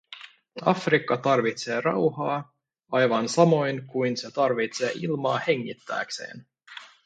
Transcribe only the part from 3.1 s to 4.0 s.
samoin